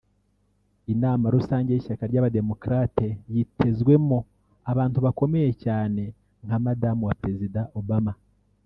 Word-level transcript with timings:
Inama 0.93 1.25
rusange 1.35 1.69
y’ishyaka 1.71 2.03
ry’Abademocrates 2.11 3.17
yitezwemo 3.33 4.17
abantu 4.71 4.97
bakomeye 5.05 5.49
cyane 5.63 6.03
nka 6.45 6.57
Madamu 6.65 7.01
wa 7.09 7.17
Perezida 7.21 7.61
Obama 7.81 8.11